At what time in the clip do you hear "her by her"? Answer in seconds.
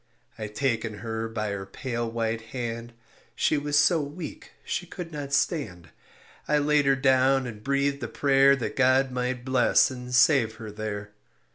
1.05-1.67